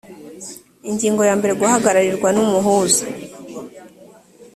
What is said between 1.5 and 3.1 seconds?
guhagararirwa n umuhuza